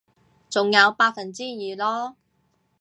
[0.49, 2.15] 仲有百分之二囉